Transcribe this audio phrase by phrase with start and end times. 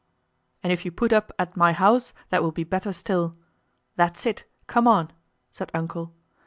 [0.63, 3.35] "And if you put up at my house that will be better still.
[3.97, 5.11] That's it, come on!"
[5.51, 6.11] said "Uncle."